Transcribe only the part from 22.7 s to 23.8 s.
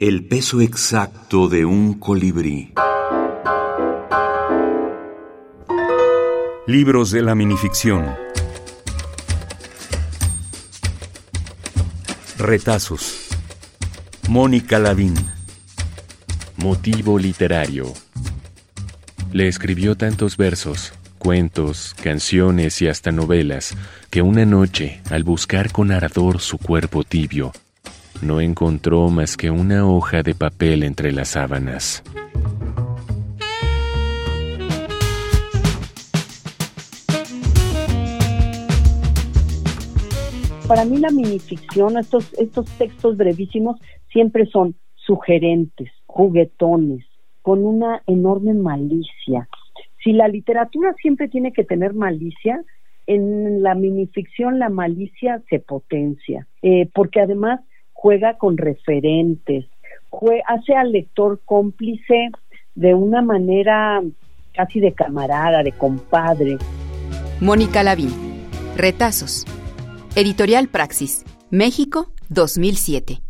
y hasta novelas